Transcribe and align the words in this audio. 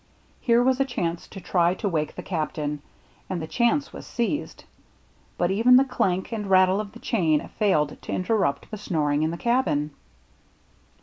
Here 0.39 0.63
was 0.63 0.79
a 0.79 0.83
chance 0.83 1.27
to 1.27 1.39
try 1.39 1.75
to 1.75 1.87
wake 1.87 2.15
the 2.15 2.23
Captain, 2.23 2.81
and 3.29 3.39
the 3.39 3.45
chance 3.45 3.93
was 3.93 4.07
seized; 4.07 4.63
but 5.37 5.51
even 5.51 5.75
the 5.75 5.85
clank 5.85 6.31
and 6.33 6.47
rattle 6.49 6.79
of 6.81 6.93
the 6.93 6.99
chain 6.99 7.47
failed 7.59 7.95
to 8.01 8.11
interrupt 8.11 8.71
the 8.71 8.77
snoring 8.77 9.21
in 9.21 9.29
the 9.29 9.37
cabin. 9.37 9.91